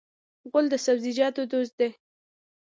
غول 0.49 0.65
د 0.69 0.75
سبزیجاتو 0.85 1.41
دوست 1.51 1.73
دی. 1.79 1.89